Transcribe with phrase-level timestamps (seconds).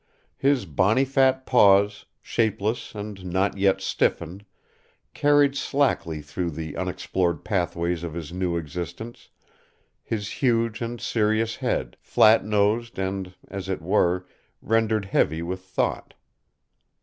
[0.39, 4.43] His bonny fat paws, shapeless and not yet stiffened,
[5.13, 9.29] carried slackly through the unexplored pathways of his new existence
[10.03, 14.25] his huge and serious head, flat nosed and, as it were,
[14.59, 16.15] rendered heavy with thought.